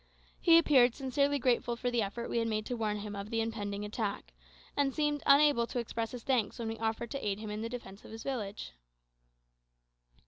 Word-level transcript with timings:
He 0.39 0.57
appeared 0.57 0.95
sincerely 0.95 1.37
grateful 1.37 1.75
for 1.75 1.91
the 1.91 2.01
effort 2.01 2.27
we 2.27 2.39
had 2.39 2.47
made 2.47 2.65
to 2.65 2.75
warn 2.75 2.97
him 3.01 3.15
of 3.15 3.29
the 3.29 3.39
impending 3.39 3.85
attack, 3.85 4.33
and 4.75 4.95
seemed 4.95 5.21
unable 5.27 5.67
to 5.67 5.77
express 5.77 6.09
his 6.09 6.23
thanks 6.23 6.57
when 6.57 6.69
we 6.69 6.79
offered 6.79 7.11
to 7.11 7.23
aid 7.23 7.37
him 7.37 7.51
in 7.51 7.61
the 7.61 7.69
defence 7.69 8.03
of 8.03 8.09
his 8.09 8.23
village. 8.23 8.71